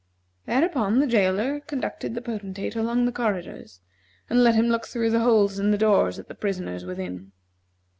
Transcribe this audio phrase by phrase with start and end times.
[0.47, 3.81] Thereupon the jailer conducted the Potentate along the corridors,
[4.31, 7.33] and let him look through the holes in the doors at the prisoners within.